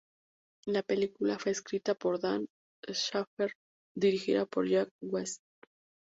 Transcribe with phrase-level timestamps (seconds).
[0.65, 2.47] La película fue escrita por Dan
[2.91, 3.53] Schaffer,
[3.95, 5.43] dirigida por Jake West.